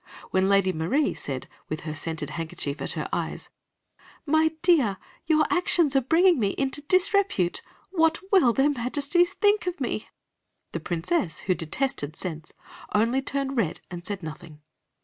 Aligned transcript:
When 0.31 0.49
Lady 0.49 0.73
Marie 0.73 1.13
said, 1.13 1.47
with 1.69 1.81
her 1.81 1.93
scented 1.93 2.31
handkerchief 2.31 2.81
at 2.81 2.93
her 2.93 3.07
eyes: 3.13 3.49
"My 4.25 4.53
dear, 4.63 4.97
your 5.27 5.45
actions 5.51 5.95
are 5.95 6.01
bringing 6.01 6.39
me 6.39 6.55
into 6.57 6.81
disrepute; 6.81 7.61
what 7.91 8.17
will 8.31 8.51
their 8.51 8.71
Majesties 8.71 9.33
think 9.33 9.67
of 9.67 9.79
me?" 9.79 10.09
the 10.71 10.79
Princess, 10.79 11.41
who 11.41 11.53
detested 11.53 12.15
scents, 12.15 12.55
only 12.95 13.21
turned 13.21 13.57
red 13.57 13.79
and 13.91 14.03
said 14.03 14.23
nothing. 14.23 14.61